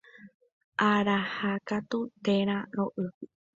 Arahaku 0.91 1.99
térã 2.23 2.57
roʼýgui. 2.75 3.25